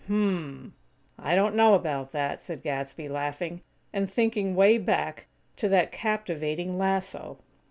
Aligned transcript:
"Hm 0.07 0.13
m 0.15 0.33
m! 0.33 0.73
I 1.23 1.35
don't 1.35 1.53
know 1.53 1.75
about 1.75 2.11
that," 2.11 2.41
said 2.41 2.63
Gadsby, 2.63 3.07
laughing; 3.07 3.61
and 3.93 4.09
thinking 4.09 4.55
way 4.55 4.79
back 4.79 5.27
to 5.57 5.69
that 5.69 5.91
captivating 5.91 6.79
lasso! 6.79 7.37